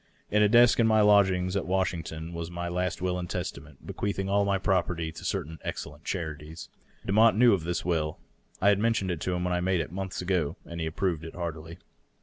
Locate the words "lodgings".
1.01-1.55